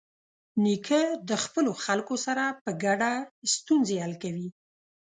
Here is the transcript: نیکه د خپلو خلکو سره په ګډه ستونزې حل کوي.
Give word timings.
نیکه 0.63 1.01
د 1.29 1.31
خپلو 1.43 1.71
خلکو 1.85 2.15
سره 2.25 2.43
په 2.63 2.69
ګډه 2.83 3.13
ستونزې 3.55 3.95
حل 4.03 4.13
کوي. 4.23 4.47